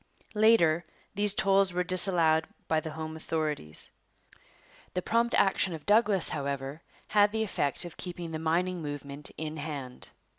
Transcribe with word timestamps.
Later 0.33 0.83
these 1.13 1.35
tolls 1.35 1.73
were 1.73 1.83
disallowed 1.83 2.47
by 2.67 2.79
the 2.79 2.89
home 2.89 3.15
authorities. 3.15 3.91
The 4.95 5.03
prompt 5.03 5.35
action 5.35 5.75
of 5.75 5.85
Douglas, 5.85 6.29
however, 6.29 6.81
had 7.09 7.31
the 7.31 7.43
effect 7.43 7.85
of 7.85 7.97
keeping 7.97 8.31
the 8.31 8.39
mining 8.39 8.81
movement 8.81 9.29
in 9.37 9.57
hand. 9.57 10.09